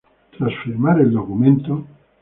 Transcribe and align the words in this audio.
Tras 0.35 0.51
firmar 0.63 0.99
el 0.99 1.11
documento. 1.13 1.85